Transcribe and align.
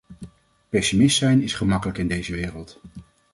Pessimist 0.69 1.17
zijn 1.17 1.41
is 1.41 1.53
gemakkelijk 1.53 1.97
in 1.97 2.07
deze 2.07 2.31
wereld. 2.33 2.79